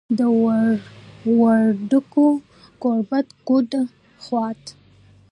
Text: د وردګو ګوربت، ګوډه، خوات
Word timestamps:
د 0.17 0.19
وردګو 1.39 2.27
ګوربت، 2.81 3.27
ګوډه، 3.47 3.81
خوات 4.23 4.63